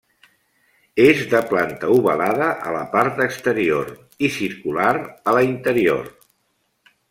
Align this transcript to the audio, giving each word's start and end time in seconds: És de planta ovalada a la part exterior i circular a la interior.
És 1.03 1.19
de 1.33 1.41
planta 1.51 1.89
ovalada 1.97 2.49
a 2.69 2.73
la 2.77 2.81
part 2.95 3.23
exterior 3.27 3.93
i 4.29 4.33
circular 4.41 4.91
a 4.99 5.39
la 5.41 5.47
interior. 5.53 6.13